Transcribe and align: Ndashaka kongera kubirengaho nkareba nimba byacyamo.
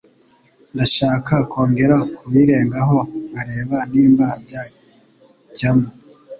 Ndashaka 0.73 1.33
kongera 1.51 1.97
kubirengaho 2.15 2.97
nkareba 3.31 3.77
nimba 3.91 4.27
byacyamo. 4.45 5.87